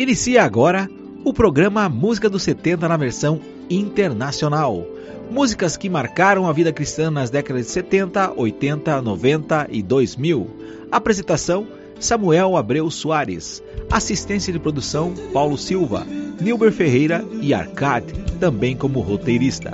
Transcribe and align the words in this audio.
Inicia 0.00 0.42
agora 0.44 0.88
o 1.26 1.30
programa 1.30 1.86
Música 1.86 2.30
dos 2.30 2.42
70 2.44 2.88
na 2.88 2.96
versão 2.96 3.38
internacional. 3.68 4.82
Músicas 5.30 5.76
que 5.76 5.90
marcaram 5.90 6.48
a 6.48 6.54
vida 6.54 6.72
cristã 6.72 7.10
nas 7.10 7.28
décadas 7.28 7.66
de 7.66 7.72
70, 7.72 8.32
80, 8.34 9.02
90 9.02 9.68
e 9.70 9.82
2000. 9.82 10.46
Apresentação: 10.90 11.66
Samuel 11.98 12.56
Abreu 12.56 12.90
Soares. 12.90 13.62
Assistência 13.90 14.50
de 14.50 14.58
produção: 14.58 15.12
Paulo 15.34 15.58
Silva, 15.58 16.06
Nilber 16.40 16.72
Ferreira 16.72 17.22
e 17.42 17.52
Arcade, 17.52 18.14
também 18.40 18.74
como 18.74 19.00
roteirista. 19.00 19.70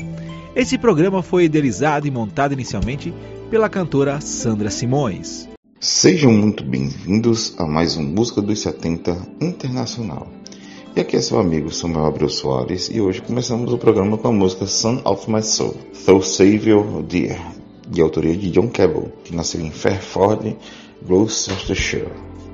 Esse 0.56 0.77
programa 0.77 1.22
foi 1.22 1.45
idealizado 1.45 2.08
e 2.08 2.11
montado 2.11 2.52
inicialmente 2.52 3.14
pela 3.48 3.68
cantora 3.68 4.20
Sandra 4.20 4.70
Simões. 4.70 5.48
Sejam 5.79 6.32
muito 6.32 6.64
bem-vindos 6.64 7.54
a 7.59 7.66
mais 7.66 7.98
um 7.98 8.02
Música 8.02 8.40
dos 8.40 8.61
70 8.61 9.14
Internacional. 9.42 10.27
E 10.96 11.00
aqui 11.00 11.16
é 11.16 11.20
seu 11.20 11.38
amigo 11.38 11.70
Samuel 11.70 12.06
Abreu 12.06 12.30
Soares 12.30 12.88
e 12.91 12.98
hoje 12.98 13.20
começamos 13.20 13.70
o 13.70 13.77
programa 13.77 14.16
com 14.16 14.28
a 14.28 14.33
música 14.33 14.66
Son 14.66 15.02
of 15.05 15.30
My 15.30 15.42
Soul, 15.42 15.77
Thou 16.06 16.23
Savior 16.23 17.02
Dear, 17.02 17.52
de 17.91 18.00
autoria 18.00 18.34
de 18.34 18.50
John 18.52 18.69
Cable, 18.69 19.12
que 19.23 19.36
nasceu 19.36 19.60
em 19.60 19.70
Fairford, 19.70 20.56
Gloucestershire, 21.06 22.08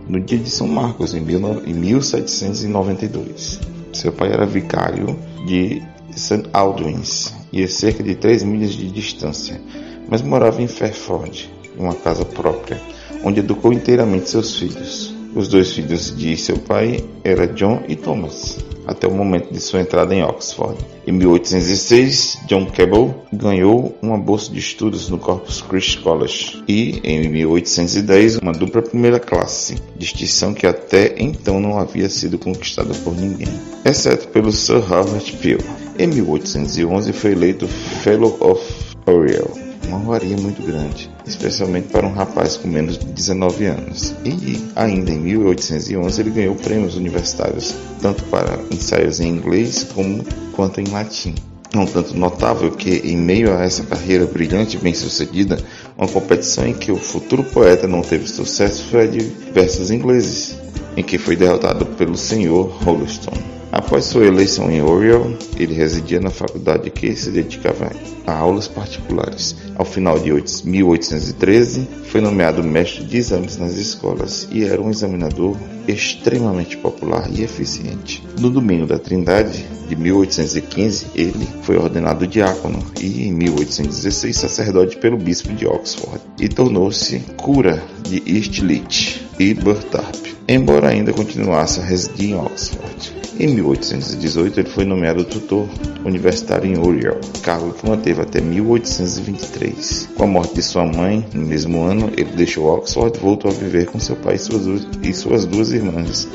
no 0.08 0.18
dia 0.18 0.38
de 0.38 0.50
São 0.50 0.66
Marcos, 0.66 1.14
em 1.14 1.20
1792. 1.20 3.60
Seu 3.92 4.12
pai 4.12 4.32
era 4.32 4.44
vicário 4.44 5.16
de 5.46 5.80
St. 6.10 6.42
Aldwins 6.52 7.32
e 7.52 7.62
a 7.62 7.68
cerca 7.68 8.02
de 8.02 8.16
3 8.16 8.42
milhas 8.42 8.72
de 8.72 8.90
distância, 8.90 9.60
mas 10.08 10.22
morava 10.22 10.60
em 10.60 10.66
Fairford, 10.66 11.48
em 11.78 11.84
uma 11.84 11.94
casa 11.94 12.24
própria, 12.24 12.82
onde 13.24 13.40
educou 13.40 13.72
inteiramente 13.72 14.30
seus 14.30 14.56
filhos. 14.56 15.14
Os 15.34 15.48
dois 15.48 15.72
filhos 15.72 16.14
de 16.14 16.36
seu 16.36 16.58
pai 16.58 17.02
eram 17.24 17.46
John 17.54 17.82
e 17.88 17.96
Thomas, 17.96 18.58
até 18.86 19.06
o 19.06 19.14
momento 19.14 19.50
de 19.50 19.60
sua 19.60 19.80
entrada 19.80 20.14
em 20.14 20.22
Oxford. 20.22 20.76
Em 21.06 21.12
1806, 21.12 22.40
John 22.46 22.66
Cabell 22.66 23.14
ganhou 23.32 23.96
uma 24.02 24.18
bolsa 24.18 24.52
de 24.52 24.58
estudos 24.58 25.08
no 25.08 25.18
Corpus 25.18 25.62
Christi 25.62 25.98
College 26.00 26.62
e, 26.68 27.00
em 27.02 27.28
1810, 27.30 28.38
uma 28.38 28.52
dupla 28.52 28.82
primeira 28.82 29.18
classe, 29.18 29.76
distinção 29.96 30.52
que 30.52 30.66
até 30.66 31.14
então 31.16 31.58
não 31.58 31.78
havia 31.78 32.10
sido 32.10 32.38
conquistada 32.38 32.92
por 32.96 33.16
ninguém, 33.16 33.48
exceto 33.86 34.28
pelo 34.28 34.52
Sir 34.52 34.80
Harvard 34.80 35.32
Peel. 35.38 35.60
Em 35.98 36.08
1811, 36.08 37.12
foi 37.14 37.32
eleito 37.32 37.66
Fellow 37.66 38.36
of 38.40 38.62
Oriel 39.06 39.71
uma 39.88 39.98
varia 39.98 40.36
muito 40.36 40.62
grande, 40.62 41.10
especialmente 41.26 41.88
para 41.88 42.06
um 42.06 42.12
rapaz 42.12 42.56
com 42.56 42.68
menos 42.68 42.98
de 42.98 43.06
19 43.06 43.66
anos. 43.66 44.14
E 44.24 44.62
ainda 44.76 45.10
em 45.10 45.18
1811 45.18 46.20
ele 46.20 46.30
ganhou 46.30 46.54
prêmios 46.54 46.96
universitários, 46.96 47.74
tanto 48.00 48.22
para 48.24 48.58
ensaios 48.70 49.20
em 49.20 49.28
inglês 49.28 49.84
como 49.94 50.24
quanto 50.52 50.80
em 50.80 50.86
latim. 50.88 51.34
É 51.74 51.78
um 51.78 51.86
tanto 51.86 52.14
notável 52.14 52.70
que, 52.70 53.00
em 53.02 53.16
meio 53.16 53.56
a 53.56 53.62
essa 53.62 53.82
carreira 53.82 54.26
brilhante 54.26 54.76
e 54.76 54.80
bem-sucedida, 54.80 55.58
uma 55.96 56.06
competição 56.06 56.66
em 56.66 56.74
que 56.74 56.92
o 56.92 56.96
futuro 56.96 57.42
poeta 57.42 57.88
não 57.88 58.02
teve 58.02 58.28
sucesso 58.28 58.84
foi 58.90 59.04
a 59.04 59.06
de 59.06 59.20
versos 59.54 59.90
ingleses, 59.90 60.54
em 60.96 61.02
que 61.02 61.16
foi 61.16 61.34
derrotado 61.34 61.86
pelo 61.86 62.16
senhor 62.16 62.66
Holliston. 62.84 63.61
Após 63.72 64.04
sua 64.04 64.26
eleição 64.26 64.70
em 64.70 64.82
Oriel, 64.82 65.34
ele 65.56 65.72
residia 65.72 66.20
na 66.20 66.28
faculdade 66.28 66.90
que 66.90 67.16
se 67.16 67.30
dedicava 67.30 67.90
a 68.26 68.34
aulas 68.34 68.68
particulares. 68.68 69.56
Ao 69.76 69.86
final 69.86 70.18
de 70.18 70.30
1813, 70.30 71.88
foi 72.04 72.20
nomeado 72.20 72.62
mestre 72.62 73.02
de 73.02 73.16
exames 73.16 73.56
nas 73.56 73.78
escolas 73.78 74.46
e 74.52 74.62
era 74.62 74.78
um 74.78 74.90
examinador 74.90 75.56
extremamente 75.88 76.76
popular 76.76 77.26
e 77.32 77.42
eficiente. 77.42 78.22
No 78.38 78.50
domingo 78.50 78.86
da 78.86 78.98
Trindade 78.98 79.64
de 79.88 79.96
1815, 79.96 81.06
ele 81.14 81.48
foi 81.62 81.78
ordenado 81.78 82.26
diácono 82.26 82.78
e, 83.00 83.26
em 83.26 83.32
1816, 83.32 84.36
sacerdote 84.36 84.98
pelo 84.98 85.16
bispo 85.16 85.50
de 85.54 85.66
Oxford 85.66 86.20
e 86.38 86.46
tornou-se 86.46 87.20
cura 87.38 87.82
de 88.06 88.22
Eastleigh 88.26 89.18
e 89.38 89.54
Burthorpe, 89.54 90.36
embora 90.46 90.90
ainda 90.90 91.10
continuasse 91.14 91.80
a 91.80 91.84
residir 91.84 92.32
em 92.32 92.34
Oxford. 92.34 93.21
Em 93.38 93.54
1818, 93.54 94.60
ele 94.60 94.68
foi 94.68 94.84
nomeado 94.84 95.24
tutor 95.24 95.66
universitário 96.04 96.70
em 96.70 96.78
Oriel, 96.78 97.18
cargo 97.42 97.72
que 97.72 97.88
manteve 97.88 98.20
até 98.20 98.40
1823. 98.40 100.10
Com 100.14 100.24
a 100.24 100.26
morte 100.26 100.54
de 100.54 100.62
sua 100.62 100.84
mãe, 100.84 101.26
no 101.32 101.46
mesmo 101.46 101.82
ano, 101.82 102.10
ele 102.16 102.30
deixou 102.32 102.66
Oxford 102.66 103.16
e 103.16 103.20
voltou 103.20 103.50
a 103.50 103.54
viver 103.54 103.86
com 103.86 103.98
seu 103.98 104.16
pai 104.16 104.36
e 104.36 105.12
suas 105.14 105.46
duas, 105.46 105.72
irmãs, 105.72 106.28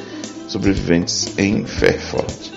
sobreviventes 0.48 1.38
em 1.38 1.66
Fairford. 1.66 2.52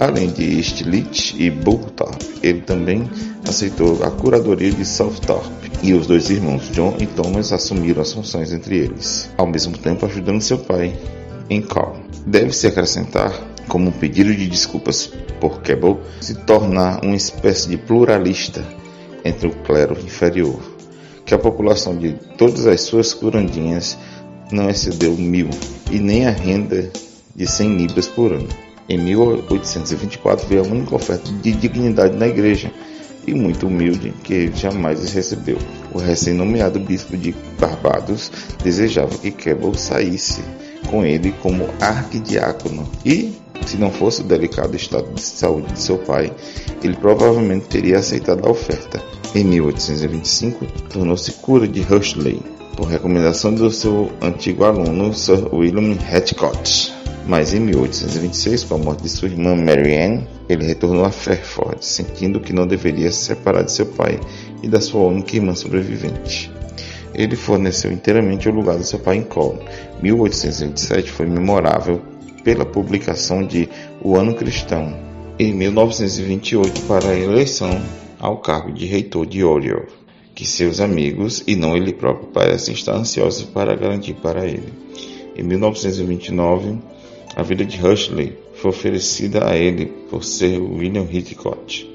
Além 0.00 0.30
de 0.30 0.62
Stilit 0.62 1.34
e 1.38 1.50
Bullthorpe, 1.50 2.24
ele 2.42 2.60
também 2.60 3.08
aceitou 3.46 4.02
a 4.04 4.10
curadoria 4.10 4.70
de 4.70 4.84
Souththorpe 4.84 5.70
e 5.82 5.92
os 5.92 6.06
dois 6.06 6.30
irmãos 6.30 6.70
John 6.72 6.96
e 7.00 7.06
Thomas 7.06 7.52
assumiram 7.52 8.02
as 8.02 8.12
funções 8.12 8.52
entre 8.52 8.76
eles, 8.76 9.28
ao 9.36 9.46
mesmo 9.46 9.76
tempo 9.76 10.04
ajudando 10.06 10.40
seu 10.40 10.58
pai 10.58 10.96
em 11.50 11.62
Cal. 11.62 11.96
Deve-se 12.26 12.66
acrescentar 12.66 13.32
como 13.68 13.88
um 13.88 13.92
pedido 13.92 14.34
de 14.34 14.46
desculpas 14.46 15.12
por 15.40 15.60
Keble 15.62 15.98
se 16.20 16.34
tornar 16.34 17.04
uma 17.04 17.16
espécie 17.16 17.68
de 17.68 17.76
pluralista 17.76 18.64
entre 19.24 19.48
o 19.48 19.52
clero 19.62 19.96
inferior, 20.00 20.60
que 21.24 21.34
a 21.34 21.38
população 21.38 21.96
de 21.96 22.14
todas 22.36 22.66
as 22.66 22.80
suas 22.80 23.12
curandinhas 23.12 23.98
não 24.50 24.68
excedeu 24.70 25.14
mil 25.16 25.50
e 25.90 25.98
nem 25.98 26.26
a 26.26 26.30
renda 26.30 26.90
de 27.36 27.46
100 27.46 27.76
libras 27.76 28.08
por 28.08 28.32
ano. 28.32 28.48
Em 28.88 28.98
1824 28.98 30.48
veio 30.48 30.62
a 30.62 30.66
única 30.66 30.96
oferta 30.96 31.30
de 31.30 31.52
dignidade 31.52 32.16
na 32.16 32.26
igreja 32.26 32.72
e 33.26 33.34
muito 33.34 33.66
humilde 33.66 34.14
que 34.24 34.32
ele 34.32 34.56
jamais 34.56 35.12
recebeu. 35.12 35.58
O 35.92 35.98
recém-nomeado 35.98 36.80
bispo 36.80 37.16
de 37.16 37.34
Barbados 37.60 38.32
desejava 38.64 39.16
que 39.18 39.30
Keble 39.30 39.78
saísse 39.78 40.42
com 40.88 41.04
ele 41.04 41.32
como 41.42 41.68
arquidiácono 41.80 42.88
e 43.04 43.34
se 43.66 43.76
não 43.76 43.90
fosse 43.90 44.22
o 44.22 44.24
delicado 44.24 44.76
estado 44.76 45.12
de 45.12 45.20
saúde 45.20 45.72
de 45.72 45.80
seu 45.80 45.98
pai, 45.98 46.32
ele 46.82 46.96
provavelmente 46.96 47.66
teria 47.66 47.98
aceitado 47.98 48.46
a 48.46 48.50
oferta. 48.50 49.02
Em 49.34 49.44
1825, 49.44 50.66
tornou-se 50.88 51.32
cura 51.32 51.68
de 51.68 51.82
Rushley, 51.82 52.40
por 52.78 52.86
recomendação 52.86 53.52
do 53.52 53.70
seu 53.72 54.12
antigo 54.22 54.64
aluno 54.64 55.12
Sir 55.12 55.52
William 55.52 55.96
Hatchcott. 56.10 56.94
Mas 57.26 57.52
em 57.52 57.58
1826, 57.58 58.64
com 58.64 58.76
a 58.76 58.78
morte 58.78 59.02
de 59.02 59.08
sua 59.08 59.28
irmã 59.28 59.54
Marianne, 59.54 60.26
ele 60.48 60.64
retornou 60.64 61.04
a 61.04 61.10
Fairford, 61.10 61.84
sentindo 61.84 62.40
que 62.40 62.52
não 62.52 62.66
deveria 62.66 63.10
se 63.10 63.26
separar 63.26 63.64
de 63.64 63.72
seu 63.72 63.84
pai 63.84 64.20
e 64.62 64.68
da 64.68 64.80
sua 64.80 65.02
única 65.02 65.34
irmã 65.34 65.54
sobrevivente. 65.54 66.50
Ele 67.12 67.34
forneceu 67.34 67.90
inteiramente 67.90 68.48
o 68.48 68.52
lugar 68.52 68.78
do 68.78 68.84
seu 68.84 69.00
pai 69.00 69.16
em 69.16 69.24
Cole. 69.24 69.58
1827 70.00 71.10
foi 71.10 71.26
memorável 71.26 72.00
pela 72.48 72.64
publicação 72.64 73.46
de 73.46 73.68
O 74.00 74.16
Ano 74.16 74.34
Cristão, 74.34 74.98
em 75.38 75.52
1928 75.52 76.80
para 76.84 77.10
a 77.10 77.14
eleição 77.14 77.68
ao 78.18 78.38
cargo 78.38 78.72
de 78.72 78.86
reitor 78.86 79.26
de 79.26 79.44
Oriel, 79.44 79.84
que 80.34 80.46
seus 80.46 80.80
amigos 80.80 81.44
e 81.46 81.54
não 81.54 81.76
ele 81.76 81.92
próprio 81.92 82.28
parecem 82.28 82.72
estar 82.72 82.94
ansiosos 82.94 83.42
para 83.44 83.76
garantir 83.76 84.14
para 84.14 84.46
ele. 84.46 84.72
Em 85.36 85.42
1929, 85.42 86.78
a 87.36 87.42
vida 87.42 87.66
de 87.66 87.76
Rushley 87.76 88.32
foi 88.54 88.70
oferecida 88.70 89.46
a 89.46 89.54
ele 89.54 89.84
por 90.08 90.24
ser 90.24 90.58
William 90.58 91.06
Hitchcock, 91.12 91.86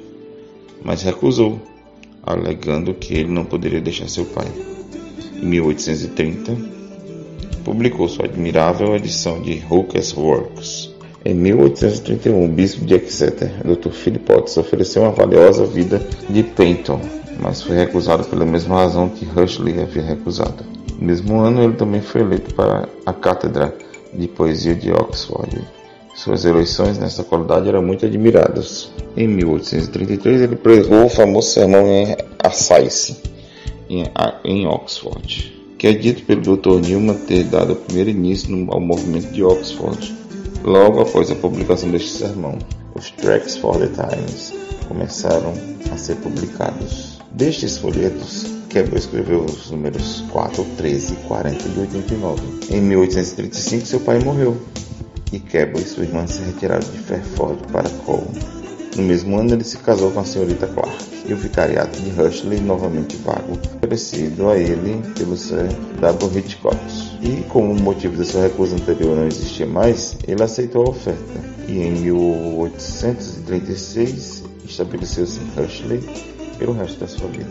mas 0.86 1.02
recusou, 1.02 1.60
alegando 2.22 2.94
que 2.94 3.16
ele 3.16 3.32
não 3.32 3.44
poderia 3.44 3.82
deixar 3.82 4.08
seu 4.08 4.26
pai. 4.26 4.52
Em 5.42 5.48
1830, 5.48 6.83
publicou 7.64 8.08
sua 8.08 8.26
admirável 8.26 8.96
edição 8.96 9.42
de 9.42 9.64
Hooker's 9.70 10.16
Works. 10.16 10.94
Em 11.26 11.34
1831, 11.34 12.44
o 12.44 12.48
bispo 12.50 12.86
de 12.86 12.96
Exeter, 12.96 13.52
Dr. 13.64 13.92
Philip 13.92 14.26
Potts, 14.26 14.58
ofereceu 14.58 15.04
uma 15.04 15.12
valiosa 15.12 15.66
vida 15.66 16.06
de 16.30 16.44
Peyton, 16.44 17.00
mas 17.40 17.62
foi 17.62 17.78
recusado 17.78 18.26
pela 18.26 18.46
mesma 18.46 18.76
razão 18.76 19.08
que 19.08 19.24
Rushley 19.26 19.82
havia 19.82 20.04
recusado. 20.04 20.66
No 21.00 21.08
mesmo 21.08 21.40
ano, 21.40 21.64
ele 21.64 21.74
também 21.74 22.02
foi 22.02 22.22
eleito 22.22 22.54
para 22.54 22.90
a 23.06 23.14
cátedra 23.14 23.74
de 24.14 24.28
poesia 24.28 24.76
de 24.76 24.92
Oxford. 24.92 25.62
Suas 26.14 26.44
eleições 26.46 26.98
nessa 26.98 27.24
qualidade 27.24 27.70
eram 27.70 27.82
muito 27.82 28.06
admiradas. 28.06 28.92
Em 29.16 29.28
1833, 29.28 30.42
ele 30.42 30.56
pregou 30.58 31.06
o 31.06 31.10
famoso 31.10 31.50
sermão 31.50 31.88
em 31.88 32.16
Assise, 32.44 33.18
em 33.90 34.68
Oxford 34.68 35.63
que 35.84 35.88
é 35.88 35.92
dito 35.92 36.24
pelo 36.24 36.40
Dr. 36.40 36.80
Newman 36.80 37.18
ter 37.28 37.44
dado 37.44 37.74
o 37.74 37.76
primeiro 37.76 38.10
início 38.10 38.56
ao 38.72 38.80
movimento 38.80 39.34
de 39.34 39.44
Oxford. 39.44 40.16
Logo 40.64 41.02
após 41.02 41.30
a 41.30 41.36
publicação 41.36 41.92
deste 41.92 42.08
sermão, 42.08 42.58
os 42.96 43.12
Tracks 43.12 43.58
for 43.58 43.78
the 43.78 43.88
Times 43.88 44.54
começaram 44.88 45.54
a 45.92 45.98
ser 45.98 46.16
publicados. 46.16 47.20
Destes 47.34 47.78
folhetos, 47.78 48.46
Campbell 48.70 48.98
escreveu 48.98 49.44
os 49.44 49.72
números 49.72 50.24
4, 50.32 50.64
13 50.78 51.16
e 51.16 51.28
40 51.28 51.68
de 51.68 51.80
89. 51.82 52.42
Em 52.70 52.80
1835, 52.80 53.86
seu 53.86 54.00
pai 54.00 54.20
morreu 54.20 54.58
e 55.34 55.40
Cabot 55.42 55.82
e 55.82 55.86
sua 55.86 56.06
irmã 56.06 56.26
se 56.26 56.44
retiraram 56.44 56.90
de 56.90 56.98
Fairford 57.00 57.60
para 57.74 57.90
Cole. 58.06 58.63
No 58.96 59.02
mesmo 59.02 59.40
ano, 59.40 59.54
ele 59.54 59.64
se 59.64 59.78
casou 59.78 60.12
com 60.12 60.20
a 60.20 60.26
senhorita 60.26 60.68
Clark, 60.68 61.04
e 61.26 61.34
o 61.34 61.38
vicariato 61.38 62.00
de 62.00 62.12
Rushley, 62.12 62.60
novamente 62.60 63.16
vago, 63.18 63.58
oferecido 63.78 64.50
a 64.50 64.58
ele 64.58 65.02
pelo 65.18 65.36
Sir 65.36 65.68
W. 66.00 66.38
Hitchcock. 66.38 66.78
E, 67.20 67.44
como 67.50 67.72
o 67.72 67.82
motivo 67.82 68.16
da 68.16 68.24
sua 68.24 68.44
recusa 68.44 68.76
anterior 68.76 69.16
não 69.16 69.26
existia 69.26 69.66
mais, 69.66 70.16
ele 70.28 70.44
aceitou 70.44 70.86
a 70.86 70.92
oferta, 70.92 71.40
e 71.68 71.80
em 71.80 71.92
1836 71.92 74.44
estabeleceu-se 74.64 75.40
em 75.40 75.50
Rushley 75.60 76.04
pelo 76.60 76.74
resto 76.74 77.00
da 77.00 77.08
sua 77.08 77.30
vida. 77.30 77.50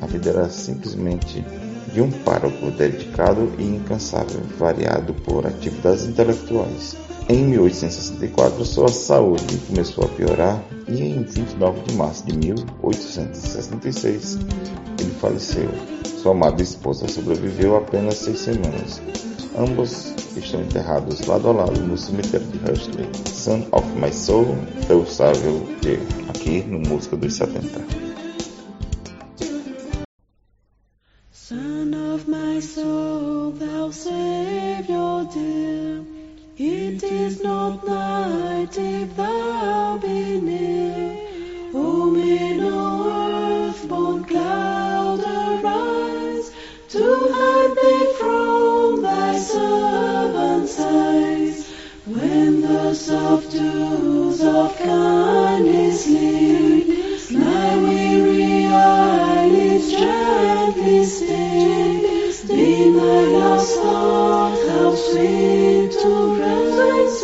A 0.00 0.06
vida 0.06 0.30
era 0.30 0.48
simplesmente 0.48 1.44
de 1.92 2.00
um 2.00 2.08
pároco 2.10 2.70
dedicado 2.70 3.52
e 3.58 3.64
incansável, 3.64 4.42
variado 4.58 5.12
por 5.12 5.44
atividades 5.44 6.04
intelectuais. 6.04 6.96
Em 7.26 7.42
1864, 7.42 8.66
sua 8.66 8.88
saúde 8.88 9.56
começou 9.66 10.04
a 10.04 10.08
piorar 10.08 10.62
e 10.86 11.00
em 11.00 11.22
29 11.22 11.80
de 11.80 11.94
março 11.94 12.26
de 12.26 12.36
1866 12.36 14.36
ele 15.00 15.10
faleceu. 15.20 15.70
Sua 16.20 16.32
amada 16.32 16.62
esposa 16.62 17.08
sobreviveu 17.08 17.78
apenas 17.78 18.16
seis 18.16 18.40
semanas. 18.40 19.00
Ambos 19.56 20.12
estão 20.36 20.60
enterrados 20.60 21.26
lado 21.26 21.48
a 21.48 21.52
lado 21.52 21.80
no 21.80 21.96
cemitério 21.96 22.46
de 22.46 22.58
Hursley. 22.58 23.08
Son 23.26 23.66
of 23.72 23.88
My 23.98 24.12
Soul, 24.12 24.58
Deusável 24.86 25.66
de 25.80 25.98
aqui 26.28 26.62
no 26.62 26.78
Música 26.80 27.16
dos 27.16 27.32
70. 27.32 27.80
Son 31.32 31.90
of 32.14 32.28
my 32.28 32.60
soul, 32.60 33.52
thou. 33.52 33.90
It 36.56 37.02
is 37.02 37.42
not 37.42 37.84
night 37.84 38.78
if 38.78 39.16
thou 39.16 39.98
be 39.98 40.38
near. 40.38 41.16
O 41.74 42.12
may 42.12 42.56
no 42.56 43.08
earthborn 43.10 44.22
cloud 44.22 45.18
arise 45.18 46.52
to 46.90 47.32
hide 47.34 47.74
thee 47.74 48.12
from 48.20 49.02
thy 49.02 49.36
servant's 49.36 50.78
eyes. 50.78 51.68
When 52.06 52.60
the 52.60 52.94
soft 52.94 53.50
dews 53.50 54.40
of 54.40 54.76
kindness 54.76 56.06
lead, 56.06 56.86
thy 57.32 57.76
weary 57.78 58.66
eyelids 58.66 59.90
gently 59.90 61.04
stay. 61.04 61.53
In 62.84 62.92
thy 62.92 63.22
lost 63.32 63.78
heart, 63.80 64.68
how 64.68 64.94
sweet 64.94 65.90
to 65.90 66.36
rest 66.38 67.23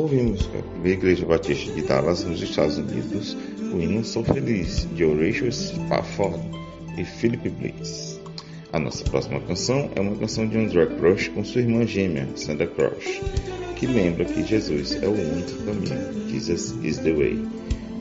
Ouvimos 0.00 0.48
da 0.82 0.88
Igreja 0.88 1.26
Batista 1.26 1.74
de 1.74 1.82
Dallas, 1.82 2.24
nos 2.24 2.40
Estados 2.40 2.78
Unidos, 2.78 3.36
o 3.70 3.78
hino 3.78 4.02
Sou 4.02 4.24
Feliz, 4.24 4.88
de 4.94 5.04
Horatio 5.04 5.52
Spafford 5.52 6.40
e 6.96 7.04
Philip 7.04 7.50
Bliss. 7.50 8.18
A 8.72 8.78
nossa 8.78 9.04
próxima 9.04 9.38
canção 9.40 9.90
é 9.94 10.00
uma 10.00 10.16
canção 10.16 10.48
de 10.48 10.56
André 10.56 10.86
Crush 10.86 11.28
com 11.28 11.44
sua 11.44 11.60
irmã 11.60 11.86
gêmea, 11.86 12.26
Sandra 12.34 12.66
Crush, 12.66 13.20
que 13.76 13.86
lembra 13.86 14.24
que 14.24 14.42
Jesus 14.42 14.96
é 15.02 15.06
o 15.06 15.12
único 15.12 15.64
caminho, 15.64 16.30
Jesus 16.30 16.74
is 16.82 16.96
the 17.00 17.12
way. 17.12 17.38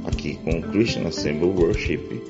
Aqui 0.05 0.35
com 0.35 0.51
o 0.51 0.61
Christian 0.71 1.05
Assembly 1.05 1.49
Worship, 1.49 2.21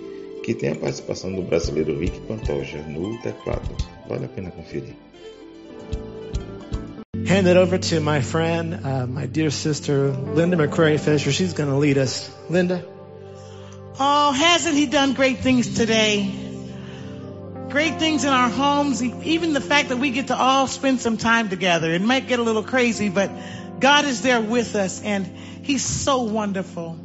que 0.43 0.55
tem 0.55 0.71
a 0.71 0.75
participação 0.75 1.31
do 1.31 1.43
brasileiro 1.43 1.95
Vic 1.95 2.19
Pantoja 2.21 2.81
no 2.87 3.21
teclado. 3.21 3.69
Vale 4.07 4.25
a 4.25 4.29
pena 4.29 4.49
conferir. 4.49 4.95
Hand 7.29 7.45
it 7.45 7.57
over 7.57 7.77
to 7.77 7.99
my 7.99 8.21
friend, 8.21 8.83
uh, 8.83 9.05
my 9.05 9.27
dear 9.27 9.51
sister, 9.51 10.09
Linda 10.09 10.57
McCray 10.57 10.99
Fisher. 10.99 11.31
She's 11.31 11.53
going 11.53 11.69
to 11.69 11.75
lead 11.75 11.99
us. 11.99 12.27
Linda? 12.49 12.83
Oh, 13.99 14.31
hasn't 14.31 14.75
he 14.75 14.87
done 14.87 15.13
great 15.13 15.37
things 15.37 15.75
today? 15.75 16.23
Great 17.69 17.99
things 17.99 18.23
in 18.23 18.31
our 18.31 18.49
homes, 18.49 19.03
even 19.03 19.53
the 19.53 19.61
fact 19.61 19.89
that 19.89 19.97
we 19.97 20.09
get 20.09 20.29
to 20.29 20.35
all 20.35 20.65
spend 20.65 21.01
some 21.01 21.17
time 21.17 21.49
together. 21.49 21.91
It 21.91 22.01
might 22.01 22.27
get 22.27 22.39
a 22.39 22.41
little 22.41 22.63
crazy, 22.63 23.09
but 23.09 23.29
God 23.79 24.05
is 24.05 24.23
there 24.23 24.41
with 24.41 24.75
us 24.75 24.99
and 25.03 25.27
he's 25.61 25.85
so 25.85 26.23
wonderful. 26.23 26.97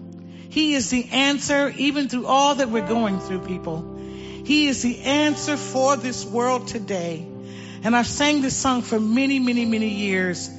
He 0.48 0.72
is 0.72 0.88
the 0.88 1.06
answer 1.10 1.70
even 1.76 2.08
through 2.08 2.24
all 2.28 2.54
that 2.54 2.70
we're 2.70 2.88
going 2.88 3.20
through, 3.20 3.40
people. 3.40 3.98
He 4.46 4.68
is 4.68 4.80
the 4.80 5.00
answer 5.00 5.58
for 5.58 5.98
this 5.98 6.24
world 6.24 6.66
today. 6.66 7.28
And 7.84 7.94
I've 7.94 8.06
sang 8.06 8.40
this 8.40 8.56
song 8.56 8.80
for 8.80 8.98
many, 8.98 9.38
many, 9.38 9.66
many 9.66 9.90
years. 9.90 10.50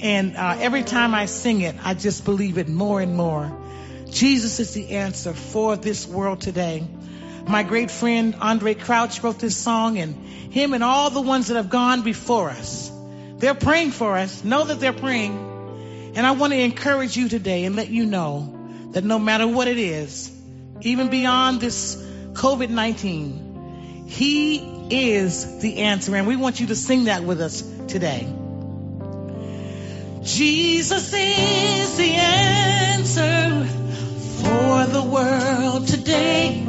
And 0.00 0.36
uh, 0.36 0.56
every 0.58 0.82
time 0.82 1.14
I 1.14 1.26
sing 1.26 1.60
it, 1.60 1.76
I 1.80 1.94
just 1.94 2.24
believe 2.24 2.58
it 2.58 2.68
more 2.68 3.00
and 3.00 3.14
more. 3.16 3.56
Jesus 4.10 4.58
is 4.58 4.74
the 4.74 4.88
answer 4.90 5.32
for 5.32 5.76
this 5.76 6.08
world 6.08 6.40
today. 6.40 6.84
My 7.46 7.62
great 7.62 7.92
friend 7.92 8.34
Andre 8.40 8.74
Crouch 8.74 9.22
wrote 9.22 9.38
this 9.38 9.56
song, 9.56 9.96
and 9.98 10.26
him 10.52 10.74
and 10.74 10.82
all 10.82 11.10
the 11.10 11.20
ones 11.20 11.48
that 11.48 11.54
have 11.54 11.70
gone 11.70 12.02
before 12.02 12.50
us, 12.50 12.90
they're 13.36 13.54
praying 13.54 13.92
for 13.92 14.18
us. 14.18 14.42
Know 14.42 14.64
that 14.64 14.80
they're 14.80 14.92
praying. 14.92 16.12
And 16.16 16.26
I 16.26 16.32
want 16.32 16.52
to 16.52 16.58
encourage 16.58 17.16
you 17.16 17.28
today 17.28 17.64
and 17.64 17.76
let 17.76 17.90
you 17.90 18.06
know 18.06 18.58
that 18.90 19.04
no 19.04 19.20
matter 19.20 19.46
what 19.46 19.68
it 19.68 19.78
is, 19.78 20.36
even 20.80 21.10
beyond 21.10 21.60
this 21.60 21.94
COVID 22.32 22.70
19, 22.70 24.04
He 24.08 24.71
is 24.92 25.58
the 25.58 25.78
answer. 25.78 26.14
And 26.14 26.26
we 26.26 26.36
want 26.36 26.60
you 26.60 26.66
to 26.68 26.76
sing 26.76 27.04
that 27.04 27.24
with 27.24 27.40
us 27.40 27.62
today. 27.88 28.26
Jesus 30.22 31.12
is 31.12 31.96
the 31.96 32.12
answer 32.12 33.64
for 34.42 34.86
the 34.86 35.02
world 35.02 35.88
today. 35.88 36.62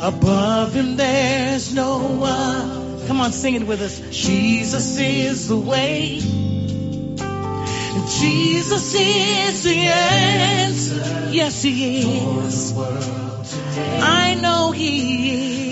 Above 0.00 0.74
him 0.74 0.96
there's 0.96 1.74
no 1.74 1.98
one. 1.98 3.06
Come 3.06 3.20
on, 3.20 3.32
sing 3.32 3.54
it 3.54 3.66
with 3.66 3.80
us. 3.80 4.00
Jesus 4.10 4.98
is 4.98 5.48
the 5.48 5.56
way. 5.56 6.20
Jesus 8.20 8.94
is 8.94 9.62
the 9.64 9.76
answer. 9.76 11.30
Yes, 11.30 11.62
he 11.62 12.02
is. 12.02 12.72
I 12.76 14.34
know 14.40 14.72
he 14.72 15.60
is. 15.60 15.63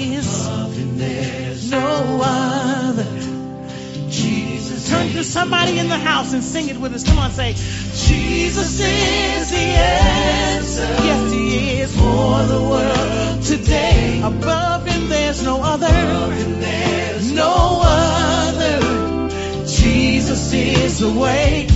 No 1.71 2.21
other. 2.23 3.05
Jesus. 4.09 4.89
Turn 4.91 5.13
to 5.13 5.25
somebody 5.25 5.79
in 5.79 5.89
the 5.89 5.97
house 5.99 6.33
and 6.33 6.43
sing 6.43 6.69
it 6.69 6.77
with 6.77 6.95
us. 6.95 7.05
Come 7.05 7.19
on, 7.19 7.31
say, 7.31 7.53
Jesus 7.53 8.81
is 8.81 9.51
the 9.51 9.57
answer. 9.57 10.83
Yes, 10.83 11.33
He 11.33 11.81
is 11.81 11.97
for 11.97 12.43
the 12.45 12.61
world 12.61 13.43
today. 13.43 14.21
Above 14.23 14.87
Him, 14.87 15.09
there's 15.09 15.43
no 15.43 15.63
other. 15.63 15.89
No 17.35 17.81
other. 17.83 19.29
Jesus 19.67 20.53
is 20.53 20.99
the 20.99 21.13
way. 21.13 21.67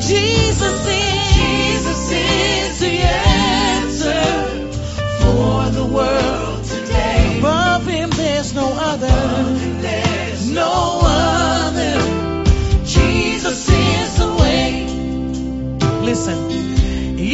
Jesus 0.00 0.86
is. 0.86 1.20
Jesus 1.40 2.12
is 2.12 2.59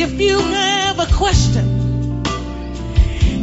if 0.06 0.20
you 0.20 0.38
have 0.38 1.00
a 1.00 1.06
question 1.16 1.66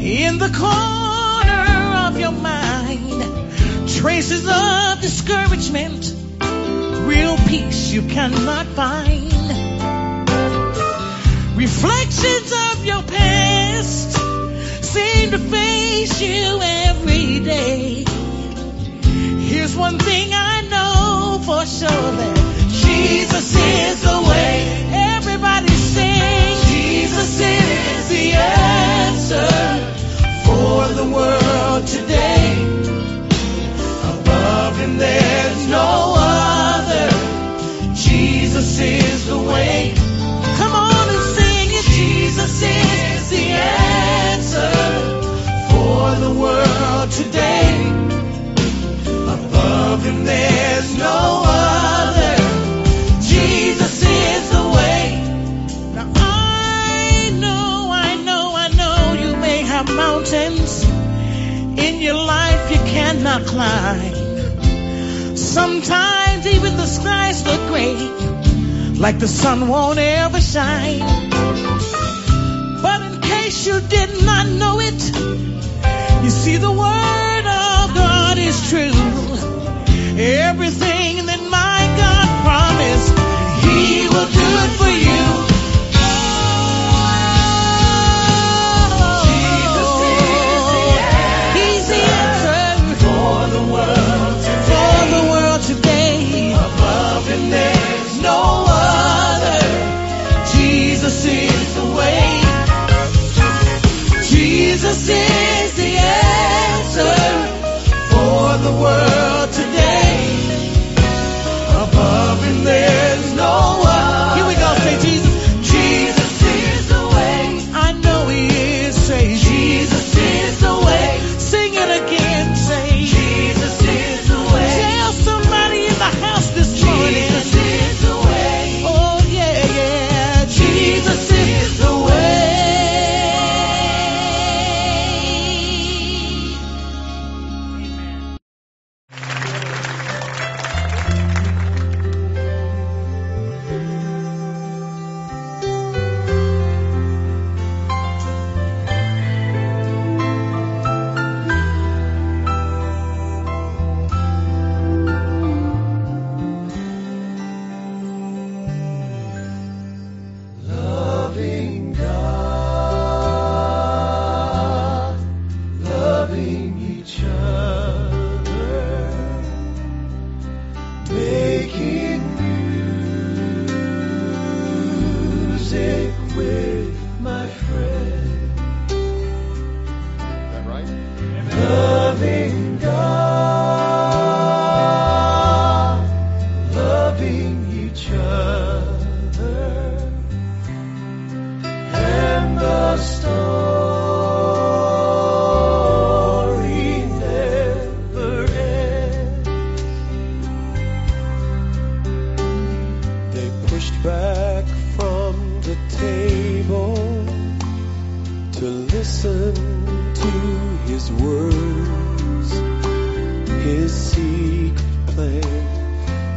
in 0.01 0.37
the 0.37 0.47
corner 0.47 2.07
of 2.07 2.17
your 2.17 2.31
mind, 2.31 3.89
traces 3.89 4.47
of 4.47 5.01
discouragement, 5.01 6.13
real 7.05 7.35
peace 7.49 7.91
you 7.91 8.01
cannot 8.03 8.65
find. 8.67 9.33
Reflections 11.57 12.53
of 12.71 12.85
your 12.85 13.03
past 13.03 14.13
seem 14.85 15.31
to 15.31 15.39
face 15.39 16.21
you 16.21 16.59
every 16.61 17.39
day. 17.43 18.05
Here's 19.49 19.75
one 19.75 19.99
thing 19.99 20.29
I 20.31 20.61
know 20.71 21.41
for 21.43 21.65
sure 21.65 22.11
that 22.19 22.35
Jesus 22.69 23.53
is 23.53 24.01
the 24.01 24.21
way. 24.29 24.87
Everybody. 24.93 25.72
Jesus 27.13 27.39
is 27.41 28.09
the 28.09 28.31
answer 28.33 29.47
for 30.45 30.87
the 30.99 31.05
world 31.13 31.85
today. 31.85 32.57
Above 34.13 34.77
him 34.79 34.97
there's 34.97 35.67
no 35.67 36.15
other. 36.17 37.09
Jesus 37.93 38.79
is 38.79 39.27
the 39.27 39.37
way. 39.37 39.93
Come 40.57 40.73
on 40.73 41.09
and 41.13 41.23
sing 41.37 41.69
it. 41.69 41.85
Jesus 41.85 42.63
is 42.63 43.29
the 43.29 43.45
answer 43.61 44.73
for 45.69 46.15
the 46.15 46.33
world 46.41 47.11
today. 47.11 47.91
Above 49.37 50.03
him 50.03 50.23
there's 50.25 50.97
no 50.97 51.43
other. 51.45 51.82
Mountains 60.33 60.83
in 61.77 62.01
your 62.01 62.15
life 62.15 62.71
you 62.71 62.77
cannot 62.77 63.45
climb. 63.45 65.37
Sometimes 65.37 66.47
even 66.47 66.75
the 66.75 66.85
skies 66.85 67.45
look 67.45 67.67
gray, 67.67 67.95
like 68.97 69.19
the 69.19 69.27
sun 69.27 69.67
won't 69.67 69.99
ever 69.99 70.41
shine. 70.41 70.99
But 72.81 73.01
in 73.01 73.21
case 73.21 73.67
you 73.67 73.79
did 73.81 74.25
not 74.25 74.47
know 74.47 74.79
it, 74.79 75.01
you 76.23 76.29
see, 76.29 76.57
the 76.57 76.71
word 76.71 77.45
of 77.45 77.95
God 77.95 78.37
is 78.37 78.69
true. 78.69 78.93
Everything 80.17 80.92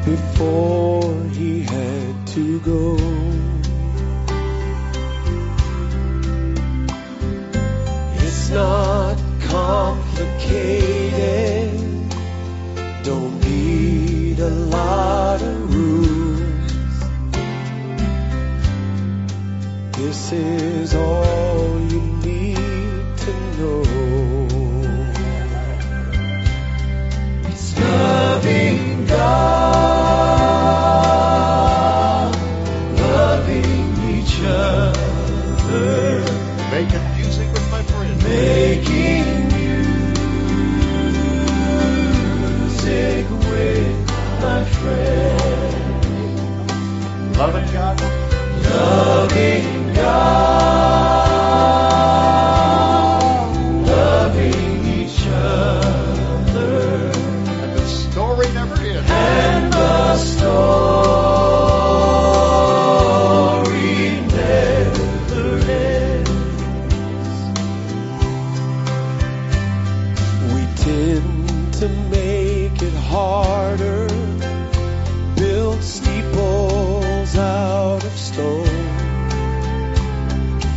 before 0.07 1.25
he 1.31 1.63
had 1.63 2.27
to 2.29 2.61
go. 2.61 3.06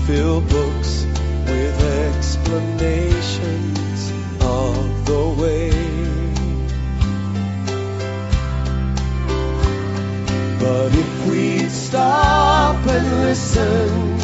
Fill 0.10 0.42
books 0.42 1.06
with 1.46 1.84
explanations 2.08 4.12
of 4.42 5.06
the 5.06 5.36
way. 5.40 5.70
But 10.60 10.96
if 10.96 11.28
we'd 11.28 11.70
stop 11.70 12.84
and 12.88 13.22
listen 13.22 14.19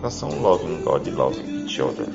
canção 0.00 0.30
Loving 0.40 0.82
God, 0.82 1.06
Loving 1.08 1.68
Children. 1.68 2.08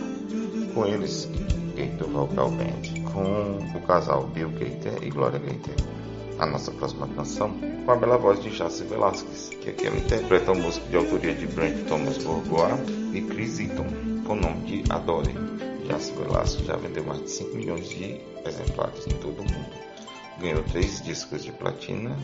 Com 0.74 0.86
eles, 0.86 1.30
Gator 1.76 2.10
Vocal 2.10 2.52
Band, 2.52 3.12
com 3.12 3.78
o 3.78 3.82
casal 3.82 4.24
Bill 4.28 4.50
Gator 4.50 5.04
e 5.04 5.10
Gloria 5.10 5.40
Gator. 5.40 5.86
A 6.40 6.46
nossa 6.46 6.72
próxima 6.72 7.08
canção, 7.08 7.52
com 7.86 7.92
a 7.92 7.96
bela 7.96 8.18
voz 8.18 8.42
de 8.44 8.50
Jace 8.50 8.84
Velasquez, 8.84 9.50
que 9.62 9.70
aqui 9.70 9.88
ela 9.88 9.98
interpreta 9.98 10.52
a 10.52 10.56
música 10.56 10.86
de 10.88 10.98
autoria 10.98 11.34
de 11.34 11.48
Brent 11.48 11.88
Thomas 11.88 12.18
Borgoa 12.18 12.72
e 13.14 13.22
Chris 13.22 13.60
Eaton, 13.60 13.86
com 14.26 14.34
o 14.34 14.36
nome 14.36 14.62
de 14.66 14.92
Adore. 14.92 15.34
Jace 15.88 16.12
Velasquez 16.12 16.66
já 16.66 16.76
vendeu 16.76 17.06
mais 17.06 17.22
de 17.22 17.30
5 17.32 17.56
milhões 17.56 17.88
de 17.88 18.20
exemplares 18.46 19.08
em 19.08 19.14
todo 19.20 19.40
o 19.40 19.44
mundo. 19.44 19.86
Ganhou 20.42 20.64
3 20.64 21.04
discos 21.04 21.44
de 21.44 21.54
platina 21.54 22.18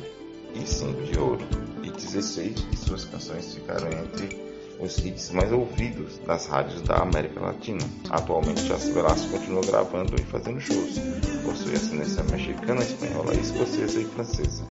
e 0.54 0.68
5 0.68 1.04
de 1.04 1.18
ouro, 1.18 1.46
e 1.84 1.90
16 1.90 2.56
de 2.70 2.78
suas 2.78 3.06
canções 3.06 3.54
ficaram 3.54 3.88
entre 3.88 4.51
os 4.82 4.98
hits 4.98 5.30
mais 5.32 5.52
ouvidos 5.52 6.18
das 6.26 6.48
rádios 6.48 6.82
da 6.82 6.98
América 6.98 7.40
Latina. 7.40 7.84
Atualmente, 8.10 8.64
Jazz 8.66 8.90
Velasco 8.90 9.30
continua 9.30 9.62
gravando 9.62 10.16
e 10.20 10.24
fazendo 10.24 10.60
shows. 10.60 11.00
Possui 11.46 11.76
ascendência 11.76 12.24
mexicana, 12.24 12.82
espanhola, 12.82 13.34
escocesa 13.36 14.02
e 14.02 14.06
francesa. 14.06 14.71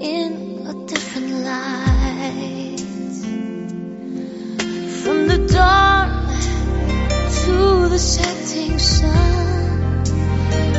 in 0.00 0.66
a 0.66 0.72
different 0.86 1.30
light. 1.44 2.80
From 5.02 5.28
the 5.28 5.46
dawn 5.52 6.28
to 7.44 7.88
the 7.88 7.98
setting 7.98 8.78
sun, 8.78 10.02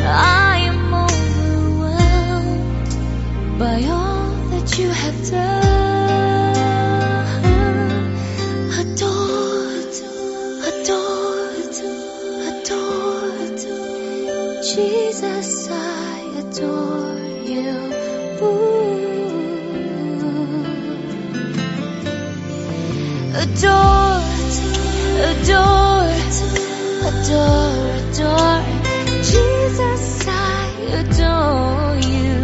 I 0.07 0.57
am 0.69 0.93
overwhelmed 1.05 2.39
by 3.59 3.83
all 3.85 4.31
that 4.49 4.77
you 4.79 4.89
have 4.89 5.29
done. 5.29 5.70
adore, 27.31 27.95
adore. 27.97 28.61
Jesus, 29.23 30.27
I 30.27 30.71
adore 30.99 31.95
you. 32.11 32.35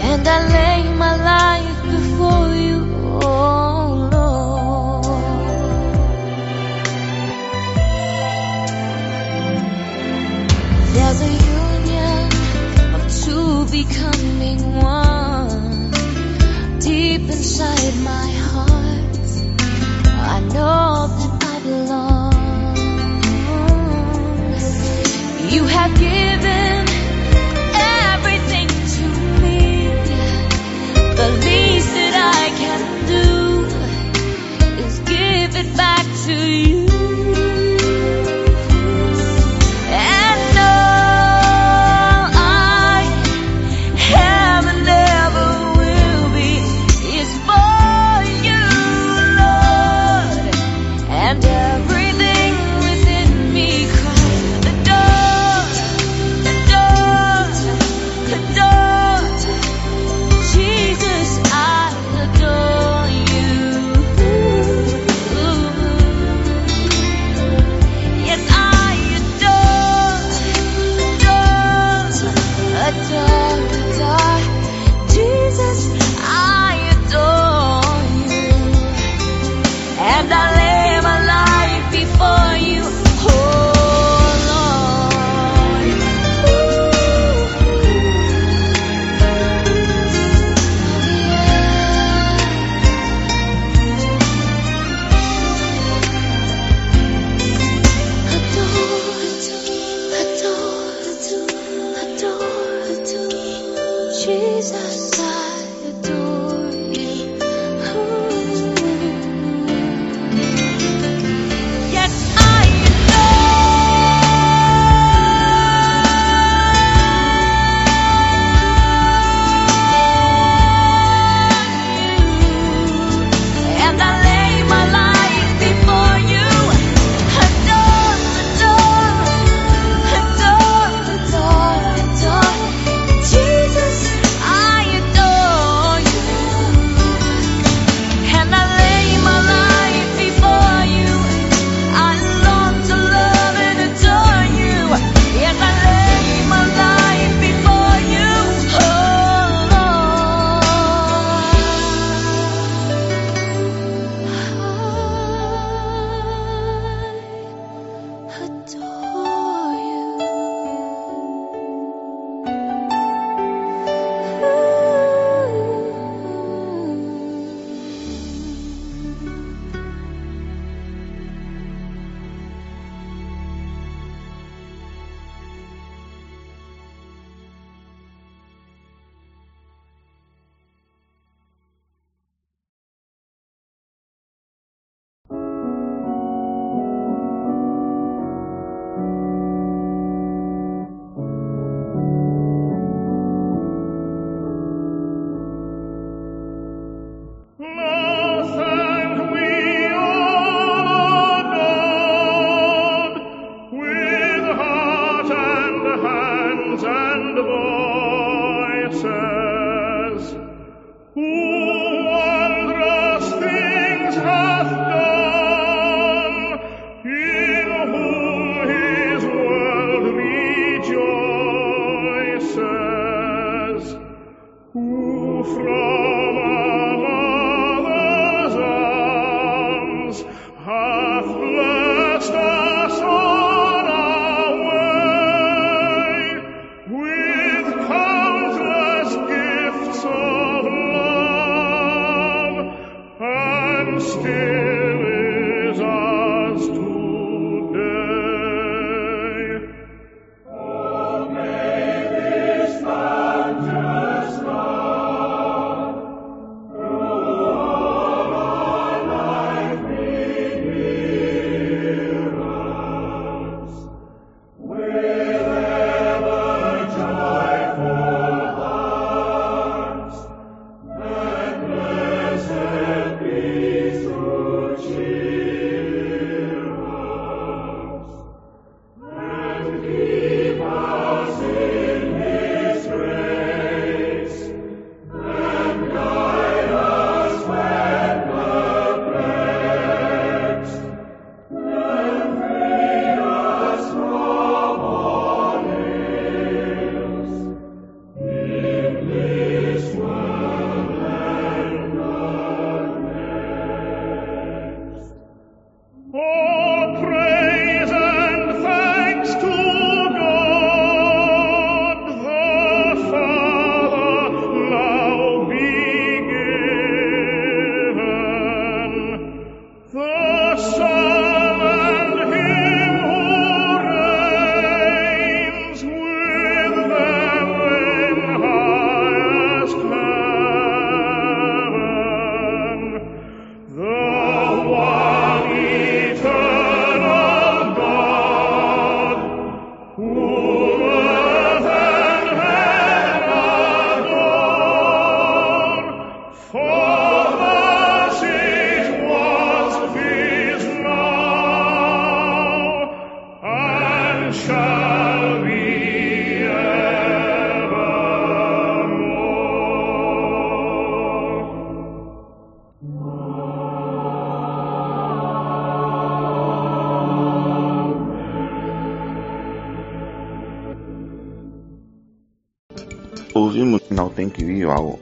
And 0.00 0.26
I 0.26 0.63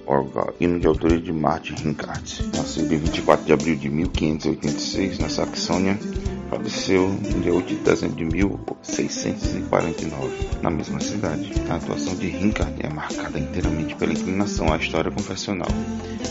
or 0.07 0.25
God, 0.25 0.55
hino 0.61 0.79
de 0.79 0.87
autoria 0.87 1.21
de 1.21 1.33
Martin 1.33 1.75
Rinkart. 1.75 2.41
Nascido 2.57 2.93
em 2.93 2.99
24 2.99 3.45
de 3.45 3.53
abril 3.53 3.77
de 3.77 3.89
1586 3.89 5.19
na 5.19 5.29
Saxônia, 5.29 5.99
faleceu 6.51 7.09
no 7.09 7.41
dia 7.41 7.55
8 7.55 7.67
de 7.67 7.75
dezembro 7.77 8.17
de 8.17 8.25
1649, 8.25 10.31
na 10.63 10.71
mesma 10.71 11.01
cidade. 11.01 11.53
A 11.71 11.77
atuação 11.77 12.15
de 12.17 12.29
Rinkart 12.29 12.75
é 12.81 12.89
marcada 12.89 13.39
inteiramente 13.39 13.95
pela 13.97 14.13
inclinação 14.13 14.73
à 14.73 14.77
história 14.77 15.11
confessional. 15.11 15.71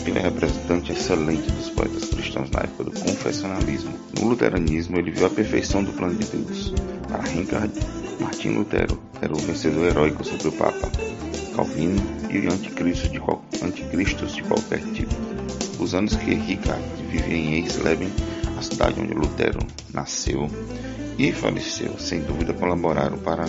Ele 0.06 0.18
é 0.18 0.22
representante 0.22 0.92
excelente 0.92 1.50
dos 1.50 1.70
poetas 1.70 2.04
cristãos 2.04 2.50
na 2.50 2.60
época 2.60 2.84
do 2.84 2.92
confessionalismo. 2.92 3.92
No 4.18 4.28
luteranismo, 4.28 4.98
ele 4.98 5.10
viu 5.10 5.26
a 5.26 5.30
perfeição 5.30 5.82
do 5.82 5.92
plano 5.92 6.14
de 6.14 6.26
Deus. 6.26 6.74
Para 7.08 7.22
Rinkart, 7.22 7.70
Martim 8.20 8.50
Lutero 8.50 9.00
era 9.20 9.32
o 9.32 9.38
vencedor 9.38 9.86
heróico 9.86 10.24
sobre 10.24 10.48
o 10.48 10.52
Papa, 10.52 10.90
Calvino 11.54 12.00
e 12.30 12.46
anticristo 12.46 13.08
de 13.08 13.20
anticristos 13.64 14.34
de 14.34 14.42
qualquer 14.42 14.80
tipo. 14.92 15.14
Os 15.78 15.94
anos 15.94 16.16
que 16.16 16.34
Rickard 16.34 16.82
vivia 17.10 17.36
em 17.36 17.54
Eisleben, 17.54 18.10
a 18.56 18.62
cidade 18.62 19.00
onde 19.00 19.14
Lutero 19.14 19.60
nasceu 19.92 20.48
e 21.18 21.32
faleceu, 21.32 21.98
sem 21.98 22.22
dúvida 22.22 22.52
colaboraram 22.52 23.18
para 23.18 23.44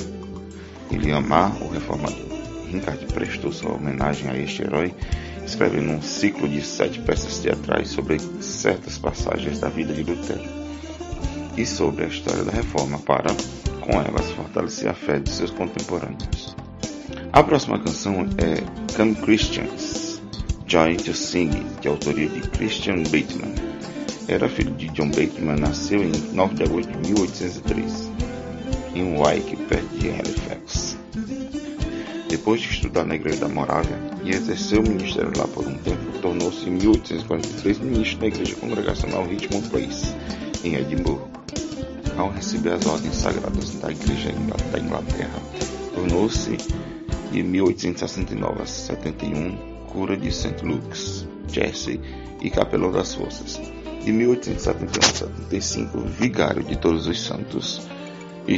ele 0.92 1.12
amar 1.12 1.56
o 1.62 1.70
reformador. 1.70 2.34
Rickard 2.68 3.06
prestou 3.13 3.52
sua 3.52 3.74
homenagem 3.74 4.30
a 4.30 4.38
este 4.38 4.63
herói, 4.63 4.94
escrevendo 5.46 5.92
um 5.92 6.02
ciclo 6.02 6.48
de 6.48 6.62
sete 6.62 7.00
peças 7.00 7.39
teatrais 7.39 7.89
sobre 7.89 8.20
certas 8.42 8.98
passagens 8.98 9.60
da 9.60 9.70
vida 9.70 9.94
de 9.94 10.04
Lutero 10.04 10.63
e 11.56 11.66
sobre 11.66 12.06
a 12.06 12.08
história 12.08 12.44
da 12.44 12.52
reforma 12.52 12.98
para, 13.00 13.30
com 13.82 13.92
elas, 14.02 14.30
fortalecer 14.32 14.89
a 14.89 14.94
fé 14.94 15.20
de 15.20 15.30
seus 15.30 15.52
contemporâneos. 15.52 16.53
A 17.34 17.41
próxima 17.41 17.80
canção 17.80 18.28
é 18.38 18.62
Come 18.96 19.15
Christians, 19.15 20.22
Joy 20.67 20.98
to 20.98 21.15
Sing, 21.15 21.50
de 21.82 21.88
autoria 21.88 22.30
de 22.30 22.48
Christian 22.50 22.98
Bateman. 22.98 23.56
Era 24.28 24.48
filho 24.48 24.72
de 24.76 24.88
John 24.89 25.10
Bateman, 25.10 25.56
nasceu 25.56 26.04
em 26.04 26.12
9 26.32 26.54
de 26.54 26.63
agosto 26.63 26.91
de 26.91 27.12
1803, 27.12 28.12
em 28.93 29.17
Wyke, 29.17 29.56
perto 29.56 29.98
de 29.98 30.10
Halifax. 30.12 30.96
Depois 32.30 32.62
de 32.62 32.69
estudar 32.69 33.04
na 33.04 33.15
Igreja 33.15 33.39
da 33.39 33.50
Morávia 33.50 33.98
e 34.24 34.30
exercer 34.30 34.78
o 34.78 34.84
ministério 34.84 35.34
lá 35.36 35.48
por 35.48 35.67
um 35.67 35.76
tempo, 35.80 36.19
tornou-se 36.22 36.69
em 36.69 36.74
1843 36.74 37.80
ministro 37.80 38.19
da 38.19 38.28
Igreja 38.28 38.56
Congregacional 38.58 39.26
Richmond 39.26 39.69
Place, 39.69 40.13
em 40.63 40.76
Edimburgo. 40.76 41.28
Ao 42.15 42.30
receber 42.30 42.74
as 42.74 42.86
ordens 42.86 43.15
sagradas 43.15 43.72
da 43.80 43.91
Igreja 43.91 44.32
da 44.72 44.80
Inglaterra, 44.80 45.41
tornou-se 45.96 46.58
de 47.34 47.41
1869 47.41 48.62
a 48.62 48.65
71 48.67 49.58
cura 49.88 50.15
de 50.15 50.32
St. 50.32 50.63
Luke's, 50.63 51.28
Jersey 51.48 52.00
e 52.39 52.50
capelão 52.52 52.91
das 52.91 53.15
forças. 53.15 53.60
De 54.06 54.12
1871 54.12 55.00
a 55.00 55.13
75 55.13 56.00
vigário 56.02 56.63
de 56.63 56.78
Todos 56.78 57.08
os 57.08 57.19
Santos 57.19 57.82
e 58.48 58.58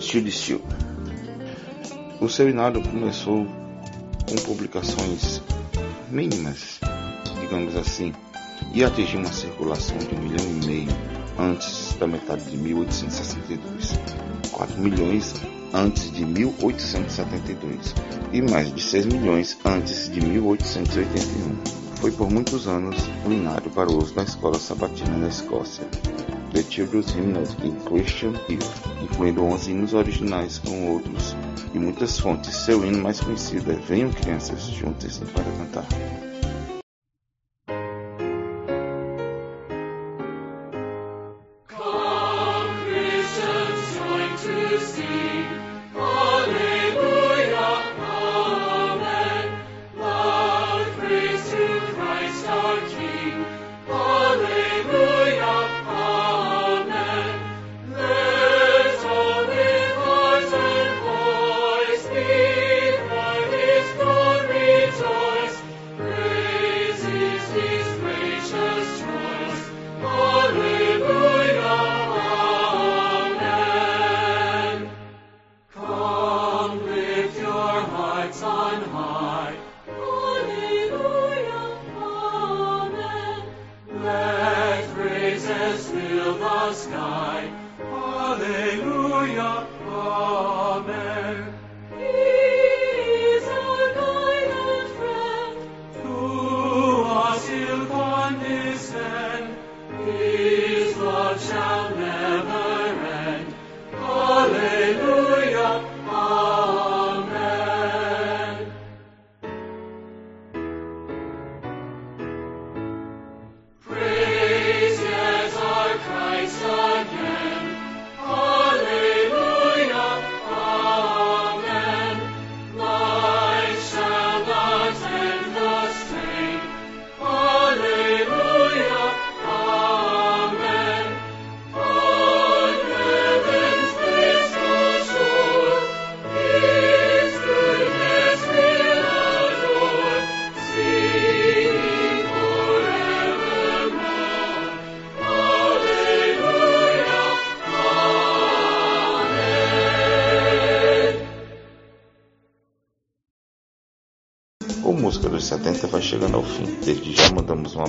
Chudiciu. 0.00 0.60
O 2.20 2.28
seminário 2.28 2.80
começou 2.82 3.44
com 4.28 4.36
publicações 4.44 5.42
mínimas, 6.10 6.78
digamos 7.40 7.74
assim, 7.74 8.12
e 8.72 8.84
atingiu 8.84 9.18
uma 9.18 9.32
circulação 9.32 9.98
de 9.98 10.14
um 10.14 10.20
milhão 10.20 10.46
e 10.46 10.66
meio 10.66 10.96
antes 11.36 11.96
da 11.98 12.06
metade 12.06 12.48
de 12.48 12.56
1862, 12.56 13.98
4 14.52 14.80
milhões 14.80 15.34
antes 15.74 16.12
de 16.12 16.24
1872 16.24 17.94
e 18.32 18.40
mais 18.40 18.72
de 18.72 18.80
6 18.80 19.06
milhões 19.06 19.58
antes 19.64 20.08
de 20.08 20.20
1881. 20.20 21.74
Foi 21.96 22.12
por 22.12 22.30
muitos 22.30 22.68
anos 22.68 22.96
um 23.26 23.32
hinário 23.32 23.70
para 23.72 23.90
o 23.90 23.98
uso 23.98 24.14
da 24.14 24.22
escola 24.22 24.58
sabatina 24.58 25.16
na 25.16 25.28
Escócia. 25.28 25.84
The 26.52 26.62
Children's 26.62 27.12
Hymns 27.16 27.56
in 27.64 27.74
Christian 27.86 28.34
Youth, 28.48 29.02
incluindo 29.02 29.42
11 29.42 29.70
hinos 29.72 29.94
originais 29.94 30.58
com 30.58 30.92
outros 30.92 31.34
e 31.74 31.78
muitas 31.78 32.20
fontes. 32.20 32.54
Seu 32.54 32.84
hino 32.84 33.02
mais 33.02 33.18
conhecido 33.18 33.72
é 33.72 33.74
Venham 33.74 34.12
Crianças, 34.12 34.62
Juntem-se 34.62 35.24
para 35.24 35.42
Cantar. 35.42 36.33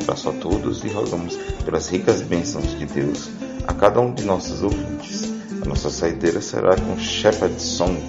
Abraço 0.06 0.30
a 0.30 0.34
todos 0.34 0.84
e 0.84 0.88
rogamos 0.90 1.36
pelas 1.66 1.90
ricas 1.90 2.22
bênçãos 2.22 2.78
de 2.78 2.86
Deus 2.86 3.30
a 3.68 3.74
cada 3.74 4.00
um 4.00 4.14
de 4.14 4.24
nossos 4.24 4.62
ouvintes. 4.62 5.34
A 5.64 5.66
nossa 5.68 5.90
saideira 5.90 6.40
será 6.42 6.76
com 6.76 6.98
Shepherd 7.00 7.60
Song 7.60 8.00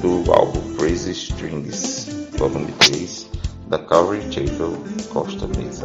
do 0.00 0.32
álbum 0.32 0.74
Praise 0.76 1.10
Strings, 1.10 2.08
volume 2.38 2.72
3, 2.78 3.26
da 3.68 3.78
Calvary 3.78 4.22
Chapel 4.32 4.72
Costa 5.12 5.46
Mesa. 5.48 5.84